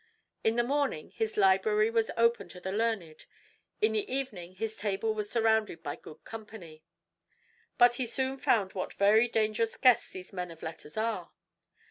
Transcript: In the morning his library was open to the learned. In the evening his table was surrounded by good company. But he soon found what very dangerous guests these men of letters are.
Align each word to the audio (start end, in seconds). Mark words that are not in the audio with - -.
In 0.43 0.55
the 0.55 0.63
morning 0.63 1.11
his 1.11 1.37
library 1.37 1.91
was 1.91 2.09
open 2.17 2.49
to 2.49 2.59
the 2.59 2.71
learned. 2.71 3.25
In 3.81 3.91
the 3.91 4.11
evening 4.11 4.55
his 4.55 4.75
table 4.75 5.13
was 5.13 5.29
surrounded 5.29 5.83
by 5.83 5.95
good 5.95 6.23
company. 6.23 6.83
But 7.77 7.93
he 8.01 8.07
soon 8.07 8.39
found 8.39 8.73
what 8.73 8.93
very 8.93 9.27
dangerous 9.27 9.77
guests 9.77 10.09
these 10.09 10.33
men 10.33 10.49
of 10.49 10.63
letters 10.63 10.97
are. 10.97 11.33